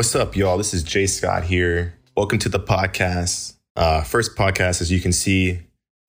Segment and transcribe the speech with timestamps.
[0.00, 0.56] What's up, y'all?
[0.56, 1.92] This is Jay Scott here.
[2.16, 3.56] Welcome to the podcast.
[3.76, 5.60] Uh, first podcast, as you can see.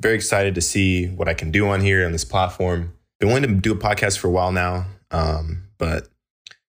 [0.01, 2.93] Very excited to see what I can do on here on this platform.
[3.19, 6.07] Been wanting to do a podcast for a while now, um, but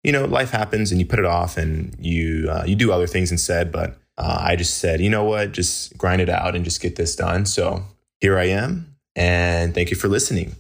[0.03, 3.07] you know, life happens and you put it off and you uh, you do other
[3.07, 3.71] things instead.
[3.71, 6.97] But uh, I just said, you know what, just grind it out and just get
[6.97, 7.47] this done.
[7.47, 7.85] So
[8.19, 10.57] here I am, and thank you for listening.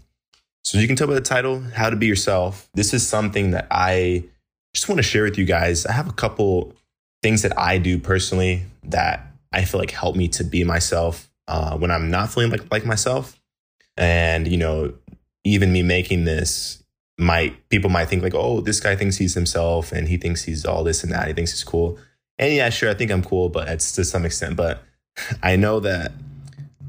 [0.63, 3.67] So you can tell by the title, "How to Be Yourself." This is something that
[3.69, 4.27] I
[4.75, 5.87] just want to share with you guys.
[5.87, 6.75] I have a couple
[7.23, 11.77] things that I do personally that I feel like help me to be myself uh,
[11.77, 13.39] when I'm not feeling like like myself.
[13.97, 14.95] And you know,
[15.45, 16.83] even me making this
[17.19, 20.65] might people might think like, oh, this guy thinks he's himself and he thinks he's
[20.65, 21.29] all this and that.
[21.29, 21.99] He thinks he's cool.
[22.39, 24.57] And yeah, sure, I think I'm cool, but it's to some extent.
[24.57, 24.83] But
[25.43, 26.13] I know that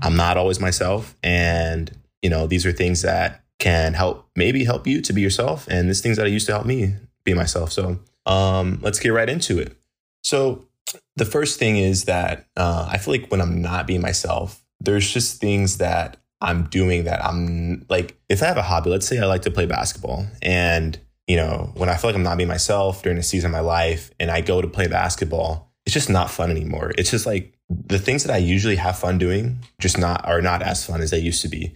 [0.01, 4.87] I'm not always myself, and you know, these are things that can help maybe help
[4.87, 5.67] you to be yourself.
[5.67, 7.71] And these things that I used to help me be myself.
[7.71, 9.75] So um, let's get right into it.
[10.23, 10.67] So
[11.15, 15.09] the first thing is that uh, I feel like when I'm not being myself, there's
[15.11, 19.19] just things that I'm doing that I'm like, if I have a hobby, let's say
[19.19, 22.49] I like to play basketball and you know, when I feel like I'm not being
[22.49, 26.09] myself during a season of my life and I go to play basketball, it's just
[26.09, 26.91] not fun anymore.
[26.97, 30.61] It's just like the things that I usually have fun doing just not are not
[30.61, 31.75] as fun as they used to be.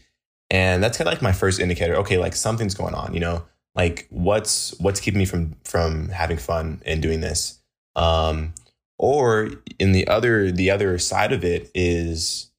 [0.50, 1.96] And that's kind of like my first indicator.
[1.98, 3.46] Okay, like something's going on, you know,
[3.78, 7.60] like what's what's keeping me from from having fun and doing this.
[7.96, 8.54] Um
[9.00, 12.52] or in the other the other side of it is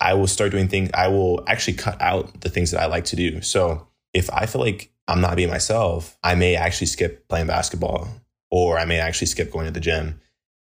[0.00, 3.04] I will start doing things I will actually cut out the things that I like
[3.06, 3.40] to do.
[3.40, 8.08] So if I feel like I'm not being myself, I may actually skip playing basketball
[8.50, 10.20] or I may actually skip going to the gym.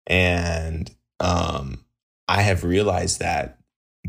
[0.06, 1.84] And um,
[2.26, 3.58] I have realized that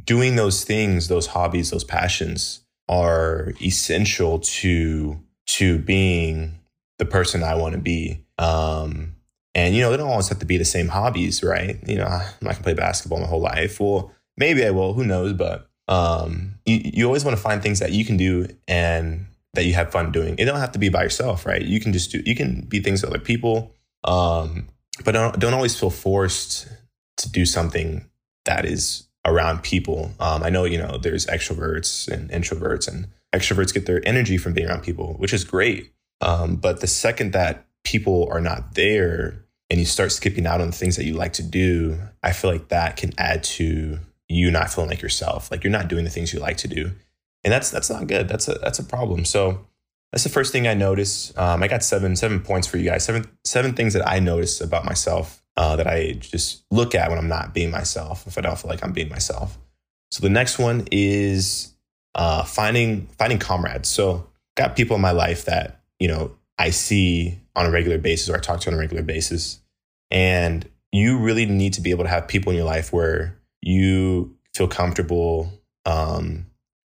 [0.03, 5.19] doing those things, those hobbies, those passions are essential to
[5.53, 6.59] to being
[6.97, 8.23] the person I want to be.
[8.37, 9.15] Um,
[9.53, 11.77] and you know, they don't always have to be the same hobbies, right?
[11.85, 13.79] You know, I'm not gonna play basketball my whole life.
[13.79, 14.93] Well, maybe I will.
[14.93, 15.33] Who knows?
[15.33, 19.65] But um, you, you always want to find things that you can do and that
[19.65, 20.35] you have fun doing.
[20.37, 21.61] It don't have to be by yourself, right?
[21.61, 22.21] You can just do.
[22.25, 23.75] You can be things with other people,
[24.05, 24.69] um,
[25.03, 26.69] but don't don't always feel forced
[27.17, 28.09] to do something
[28.45, 30.11] that is around people.
[30.19, 34.53] Um, I know you know there's extroverts and introverts, and extroverts get their energy from
[34.53, 35.93] being around people, which is great.
[36.21, 40.67] Um, but the second that people are not there and you start skipping out on
[40.67, 44.51] the things that you like to do, I feel like that can add to you
[44.51, 45.51] not feeling like yourself.
[45.51, 46.91] Like you're not doing the things you like to do.
[47.43, 48.27] And that's that's not good.
[48.27, 49.25] That's a that's a problem.
[49.25, 49.65] So
[50.11, 51.37] that's the first thing I noticed.
[51.37, 53.03] Um, I got seven seven points for you guys.
[53.03, 57.19] Seven seven things that I notice about myself uh, that I just look at when
[57.19, 58.25] I'm not being myself.
[58.27, 59.57] If I don't feel like I'm being myself.
[60.11, 61.73] So the next one is
[62.15, 63.89] uh, finding finding comrades.
[63.89, 68.29] So got people in my life that you know I see on a regular basis
[68.29, 69.59] or I talk to on a regular basis.
[70.09, 74.35] And you really need to be able to have people in your life where you
[74.53, 75.51] feel comfortable,
[75.85, 76.45] um,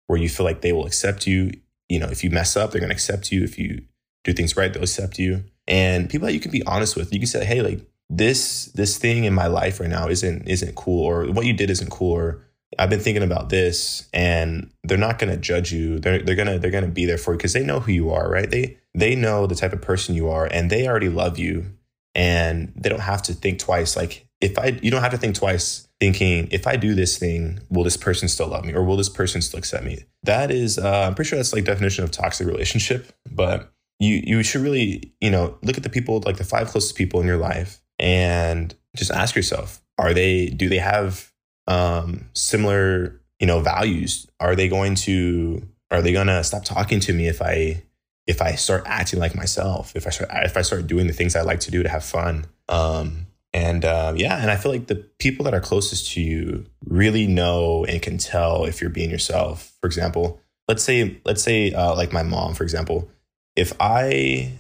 [0.07, 1.51] where you feel like they will accept you.
[1.88, 3.43] You know, if you mess up, they're going to accept you.
[3.43, 3.83] If you
[4.23, 5.43] do things right, they'll accept you.
[5.67, 7.13] And people that you can be honest with.
[7.13, 7.79] You can say, "Hey, like
[8.11, 11.69] this this thing in my life right now isn't isn't cool, or what you did
[11.69, 12.41] isn't cool, or
[12.77, 15.97] I've been thinking about this, and they're not going to judge you.
[15.97, 18.29] They're they're gonna they're gonna be there for you because they know who you are,
[18.29, 18.49] right?
[18.49, 21.66] They they know the type of person you are, and they already love you,
[22.13, 23.95] and they don't have to think twice.
[23.95, 27.59] Like if I, you don't have to think twice thinking if I do this thing,
[27.69, 30.03] will this person still love me, or will this person still accept me?
[30.23, 34.43] That is, uh, I'm pretty sure that's like definition of toxic relationship, but you you
[34.43, 37.38] should really you know look at the people like the five closest people in your
[37.38, 41.31] life and just ask yourself are they do they have
[41.67, 44.28] um, similar, you know, values?
[44.39, 47.84] Are they going to are they gonna stop talking to me if I
[48.28, 49.95] if I start acting like myself?
[49.95, 52.03] If I start if I start doing the things I like to do to have
[52.03, 52.45] fun?
[52.67, 56.66] Um, and uh, yeah, and I feel like the people that are closest to you
[56.85, 59.78] really know and can tell if you're being yourself.
[59.81, 63.09] For example, let's say let's say uh, like my mom, for example,
[63.55, 64.53] if I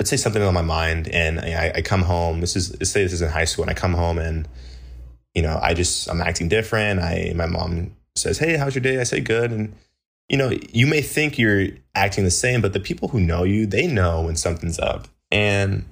[0.00, 2.40] let's say something on my mind and I, I come home.
[2.40, 4.48] This is let's say this is in high school, and I come home and
[5.34, 7.00] you know, I just I'm acting different.
[7.00, 9.76] I my mom says, "Hey, how's your day?" I say, "Good." And
[10.30, 13.66] you know, you may think you're acting the same, but the people who know you,
[13.66, 15.06] they know when something's up.
[15.30, 15.84] And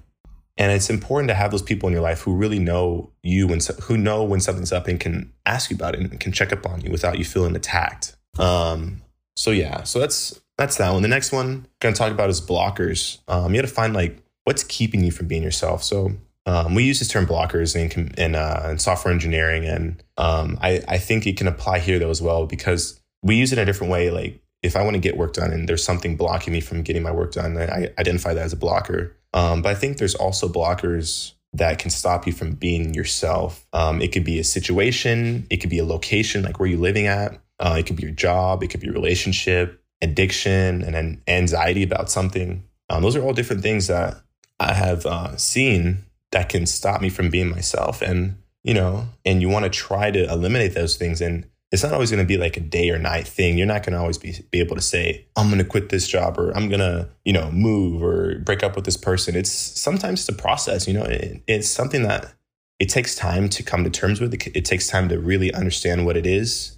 [0.56, 3.60] and it's important to have those people in your life who really know you when
[3.82, 6.64] who know when something's up and can ask you about it and can check up
[6.64, 8.16] on you without you feeling attacked.
[8.38, 9.02] Um,
[9.36, 11.02] so yeah, so that's that's that one.
[11.02, 13.18] The next one I'm gonna talk about is blockers.
[13.28, 15.82] Um, you got to find like what's keeping you from being yourself.
[15.84, 16.12] So
[16.46, 20.82] um, we use this term blockers in, in, uh, in software engineering, and um, I,
[20.88, 23.66] I think it can apply here though as well because we use it in a
[23.66, 24.10] different way.
[24.10, 27.02] Like if I want to get work done and there's something blocking me from getting
[27.02, 29.16] my work done, I identify that as a blocker.
[29.32, 33.66] Um, but I think there's also blockers that can stop you from being yourself.
[33.72, 37.06] Um, it could be a situation, it could be a location, like where you're living
[37.06, 37.38] at.
[37.60, 41.82] Uh, it could be your job, it could be your relationship, addiction, and then anxiety
[41.82, 42.64] about something.
[42.90, 44.16] Um, those are all different things that
[44.60, 48.02] I have uh, seen that can stop me from being myself.
[48.02, 48.36] And
[48.68, 51.20] you know, and you want to try to eliminate those things.
[51.20, 53.56] And it's not always going to be like a day or night thing.
[53.56, 56.08] You're not going to always be, be able to say, I'm going to quit this
[56.08, 59.36] job or I'm going to, you know, move or break up with this person.
[59.36, 62.34] It's sometimes a process, you know, it, it's something that
[62.78, 64.34] it takes time to come to terms with.
[64.34, 66.76] It, it takes time to really understand what it is.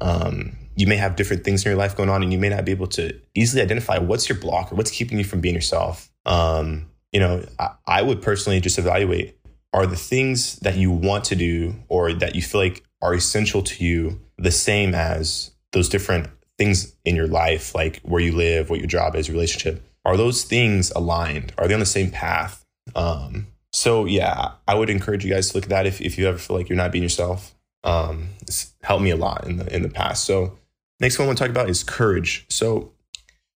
[0.00, 2.64] Um, you may have different things in your life going on and you may not
[2.64, 6.10] be able to easily identify what's your block or what's keeping you from being yourself.
[6.26, 9.38] Um, you know, I, I would personally just evaluate
[9.72, 13.62] are the things that you want to do or that you feel like are essential
[13.62, 16.28] to you the same as those different
[16.58, 19.82] things in your life, like where you live, what your job is, your relationship?
[20.04, 21.52] Are those things aligned?
[21.58, 22.64] Are they on the same path?
[22.94, 26.28] Um, so yeah, I would encourage you guys to look at that if, if you
[26.28, 27.54] ever feel like you're not being yourself.
[27.82, 30.24] Um, it's helped me a lot in the in the past.
[30.24, 30.56] So
[31.00, 32.46] next one I want to talk about is courage.
[32.48, 32.92] So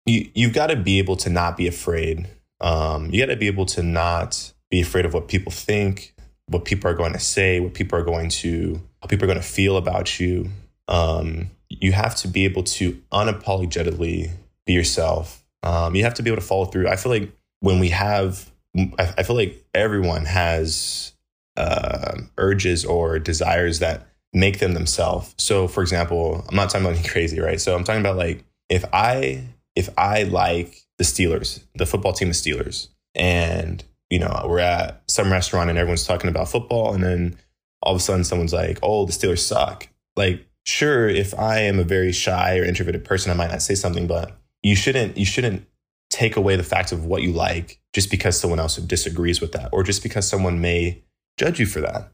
[0.06, 2.28] you you've got to be able to not be afraid.
[2.60, 6.14] Um, you got to be able to not be afraid of what people think,
[6.46, 9.40] what people are going to say, what people are going to, how people are going
[9.40, 10.50] to feel about you.
[10.88, 14.30] Um, you have to be able to unapologetically
[14.66, 15.44] be yourself.
[15.62, 16.88] Um, you have to be able to follow through.
[16.88, 17.30] I feel like
[17.60, 21.12] when we have, I, I feel like everyone has
[21.56, 25.34] uh, urges or desires that make them themselves.
[25.38, 27.60] So, for example, I'm not talking about anything crazy, right?
[27.60, 29.44] So, I'm talking about like if I
[29.74, 35.02] if I like the Steelers, the football team, the Steelers, and you know, we're at
[35.06, 37.36] some restaurant and everyone's talking about football, and then
[37.82, 41.78] all of a sudden someone's like, "Oh, the Steelers suck." Like, sure, if I am
[41.78, 45.24] a very shy or introverted person, I might not say something, but you shouldn't you
[45.24, 45.66] shouldn't
[46.10, 49.68] take away the fact of what you like just because someone else disagrees with that,
[49.72, 51.02] or just because someone may
[51.38, 52.10] judge you for that.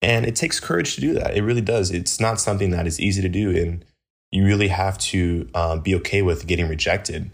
[0.00, 1.36] And it takes courage to do that.
[1.36, 1.90] It really does.
[1.90, 3.84] It's not something that is easy to do, and
[4.30, 7.30] you really have to uh, be okay with getting rejected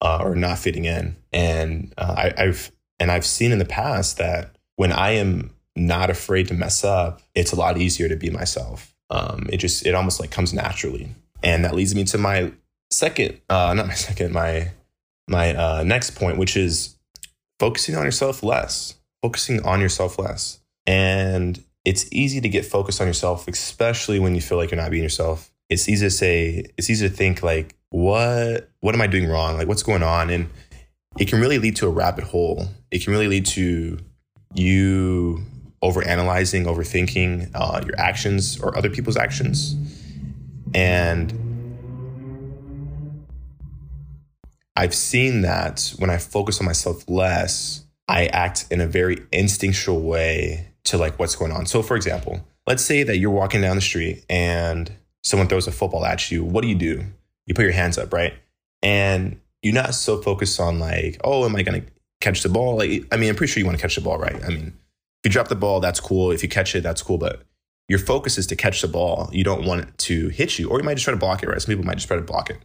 [0.00, 1.16] uh, or not fitting in.
[1.32, 6.10] And uh, I, I've and I've seen in the past that when I am not
[6.10, 8.94] afraid to mess up, it's a lot easier to be myself.
[9.10, 11.14] Um, it just, it almost like comes naturally.
[11.42, 12.52] And that leads me to my
[12.90, 14.72] second, uh, not my second, my,
[15.28, 16.96] my uh, next point, which is
[17.60, 20.58] focusing on yourself less, focusing on yourself less.
[20.86, 24.90] And it's easy to get focused on yourself, especially when you feel like you're not
[24.90, 25.50] being yourself.
[25.70, 29.56] It's easy to say, it's easy to think like, what, what am I doing wrong?
[29.56, 30.28] Like, what's going on?
[30.28, 30.50] And
[31.18, 32.68] it can really lead to a rabbit hole.
[32.90, 33.98] It can really lead to
[34.52, 35.42] you
[35.82, 39.74] overanalyzing, overthinking uh, your actions or other people's actions.
[40.74, 41.32] And
[44.76, 50.02] I've seen that when I focus on myself less, I act in a very instinctual
[50.02, 51.66] way to like what's going on.
[51.66, 54.90] So, for example, let's say that you're walking down the street and
[55.22, 56.44] someone throws a football at you.
[56.44, 57.04] What do you do?
[57.46, 58.34] You put your hands up, right?
[58.82, 61.88] And you're not so focused on like, oh, am I going to
[62.20, 62.76] catch the ball?
[62.76, 64.42] Like, I mean, I'm pretty sure you want to catch the ball, right?
[64.44, 64.66] I mean,
[65.22, 66.30] if you drop the ball, that's cool.
[66.30, 67.18] If you catch it, that's cool.
[67.18, 67.42] But
[67.88, 69.28] your focus is to catch the ball.
[69.32, 71.48] You don't want it to hit you, or you might just try to block it,
[71.48, 71.60] right?
[71.60, 72.58] Some people might just try to block it.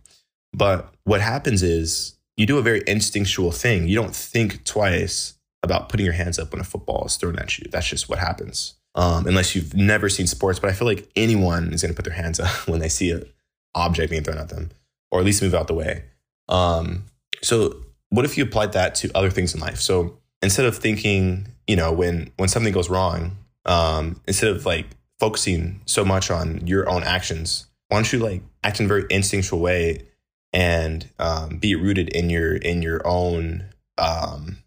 [0.54, 3.88] But what happens is you do a very instinctual thing.
[3.88, 5.34] You don't think twice
[5.64, 7.68] about putting your hands up when a football is thrown at you.
[7.72, 8.76] That's just what happens.
[8.96, 12.06] Um, unless you've never seen sports, but I feel like anyone is going to put
[12.06, 13.26] their hands up when they see an
[13.74, 14.72] object being thrown at them,
[15.10, 16.04] or at least move out the way.
[16.50, 17.06] Um,
[17.42, 19.80] so what if you applied that to other things in life?
[19.80, 24.86] So instead of thinking, you know, when when something goes wrong, um, instead of like
[25.20, 29.06] focusing so much on your own actions, why don't you like act in a very
[29.10, 30.08] instinctual way
[30.52, 33.66] and um, be rooted in your in your own
[33.98, 34.58] um,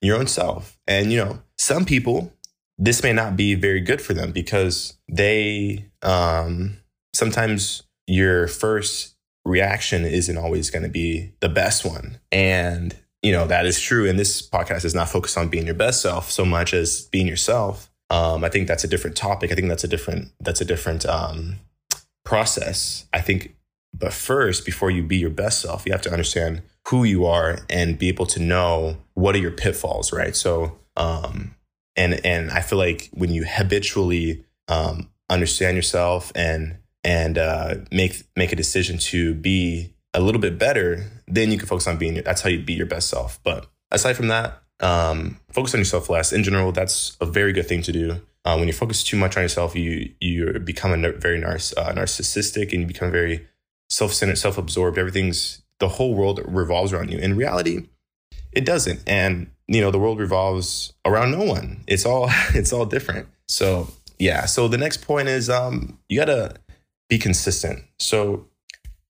[0.00, 0.78] your own self?
[0.86, 2.32] And you know, some people
[2.82, 6.78] this may not be very good for them because they um,
[7.14, 9.14] sometimes your first
[9.44, 12.18] reaction isn't always going to be the best one.
[12.32, 14.08] And, you know, that is true.
[14.08, 17.26] And this podcast is not focused on being your best self so much as being
[17.26, 17.90] yourself.
[18.08, 19.52] Um, I think that's a different topic.
[19.52, 21.56] I think that's a different, that's a different um,
[22.24, 23.06] process.
[23.12, 23.54] I think,
[23.92, 27.58] but first, before you be your best self, you have to understand who you are
[27.68, 30.34] and be able to know what are your pitfalls, right?
[30.34, 31.54] So, um,
[31.96, 38.22] and and I feel like when you habitually um, understand yourself and and uh, make
[38.36, 42.14] make a decision to be a little bit better, then you can focus on being.
[42.14, 43.38] That's how you be your best self.
[43.42, 46.32] But aside from that, um, focus on yourself less.
[46.32, 48.20] In general, that's a very good thing to do.
[48.44, 51.92] Uh, when you focus too much on yourself, you you become a very narciss- uh,
[51.92, 53.46] narcissistic and you become very
[53.90, 54.96] self centered, self absorbed.
[54.96, 57.18] Everything's the whole world revolves around you.
[57.18, 57.88] In reality,
[58.52, 59.02] it doesn't.
[59.06, 61.82] And you know, the world revolves around no one.
[61.86, 63.28] It's all it's all different.
[63.48, 64.46] So yeah.
[64.46, 66.54] So the next point is um you gotta
[67.08, 67.84] be consistent.
[67.98, 68.46] So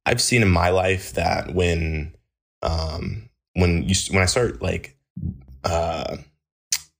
[0.06, 2.14] I've seen in my life that when
[2.62, 4.96] um when you when I start like
[5.64, 6.16] uh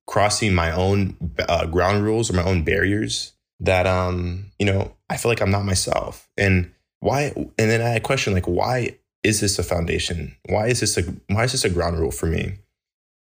[0.07, 1.17] crossing my own
[1.49, 5.53] uh, ground rules or my own barriers that um you know I feel like I'm
[5.53, 10.37] not myself and why and then I question like why is this a foundation?
[10.49, 12.59] Why is this a why is this a ground rule for me?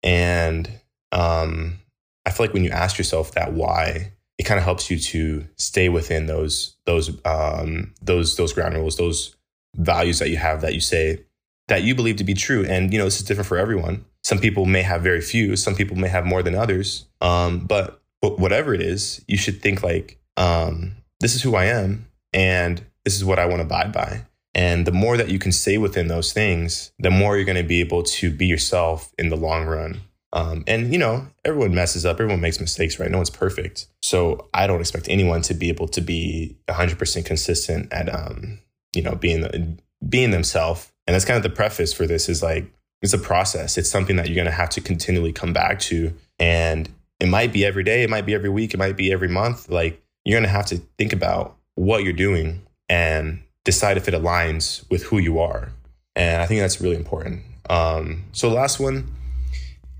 [0.03, 0.69] And
[1.11, 1.79] um
[2.25, 5.45] I feel like when you ask yourself that why it kind of helps you to
[5.57, 9.35] stay within those those um those those ground rules those
[9.75, 11.23] values that you have that you say
[11.67, 12.65] that you believe to be true.
[12.65, 14.05] And you know this is different for everyone.
[14.23, 17.05] Some people may have very few some people may have more than others.
[17.21, 21.65] Um but, but whatever it is you should think like um, this is who I
[21.65, 24.23] am and this is what I want to abide by.
[24.53, 27.67] And the more that you can stay within those things, the more you're going to
[27.67, 30.01] be able to be yourself in the long run.
[30.31, 33.09] Um, and you know, everyone messes up, everyone makes mistakes, right?
[33.09, 33.87] No one's perfect.
[34.03, 38.59] So I don't expect anyone to be able to be 100% consistent at, um,
[38.93, 40.91] you know, being being themselves.
[41.07, 43.75] And that's kind of the preface for this is like it's a process.
[43.75, 46.87] It's something that you're going to have to continually come back to, and
[47.19, 49.67] it might be every day, it might be every week, it might be every month.
[49.67, 54.13] Like you're going to have to think about what you're doing and decide if it
[54.13, 55.71] aligns with who you are.
[56.15, 57.43] And I think that's really important.
[57.69, 59.09] Um, so the last one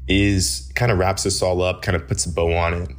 [0.07, 2.89] is kind of wraps this all up, kind of puts a bow on it.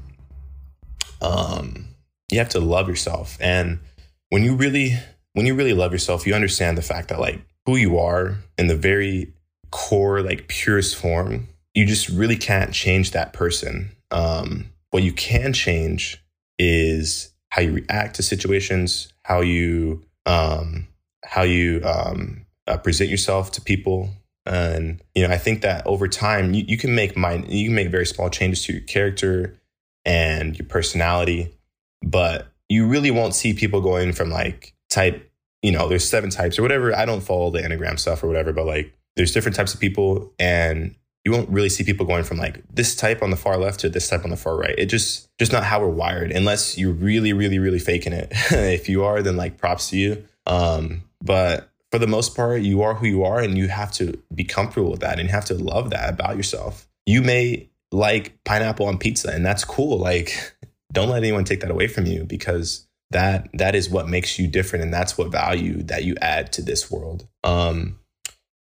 [1.20, 1.88] Um,
[2.30, 3.37] you have to love yourself.
[3.40, 3.80] And
[4.28, 4.97] when you really,
[5.32, 8.68] when you really love yourself, you understand the fact that like who you are in
[8.68, 9.35] the very
[9.70, 13.90] core, like purest form, you just really can't change that person.
[14.11, 16.23] Um, what you can change
[16.59, 20.87] is how you react to situations, how you um,
[21.25, 24.11] how you um, uh, present yourself to people,
[24.47, 27.75] and you know I think that over time you, you can make mind you can
[27.75, 29.59] make very small changes to your character
[30.04, 31.54] and your personality,
[32.02, 35.30] but you really won't see people going from like type
[35.62, 36.95] you know there's seven types or whatever.
[36.97, 40.33] I don't follow the enneagram stuff or whatever, but like there's different types of people
[40.38, 43.80] and you won't really see people going from like this type on the far left
[43.80, 44.74] to this type on the far right.
[44.78, 48.28] It just just not how we're wired unless you're really really really faking it.
[48.50, 50.24] if you are, then like props to you.
[50.46, 54.20] Um, but for the most part, you are who you are, and you have to
[54.34, 56.88] be comfortable with that, and you have to love that about yourself.
[57.04, 59.98] You may like pineapple on pizza, and that's cool.
[59.98, 60.54] Like,
[60.92, 64.46] don't let anyone take that away from you because that that is what makes you
[64.46, 67.26] different, and that's what value that you add to this world.
[67.42, 67.98] Um,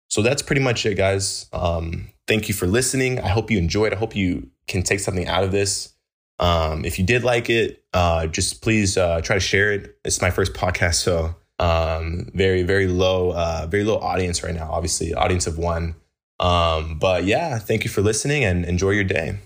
[0.08, 1.46] so that's pretty much it, guys.
[1.52, 3.18] Um, thank you for listening.
[3.18, 3.92] I hope you enjoyed.
[3.92, 5.92] I hope you can take something out of this.
[6.38, 9.98] Um, if you did like it, uh, just please uh, try to share it.
[10.04, 14.70] It's my first podcast, so um, very, very low, uh, very low audience right now.
[14.70, 15.96] Obviously, audience of one.
[16.38, 19.40] Um, but yeah, thank you for listening and enjoy your day.